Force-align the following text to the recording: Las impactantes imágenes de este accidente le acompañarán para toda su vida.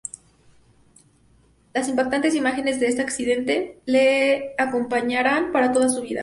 Las 1.75 1.87
impactantes 1.87 2.33
imágenes 2.33 2.79
de 2.79 2.87
este 2.87 3.03
accidente 3.03 3.79
le 3.85 4.55
acompañarán 4.57 5.51
para 5.51 5.71
toda 5.73 5.89
su 5.89 6.01
vida. 6.01 6.19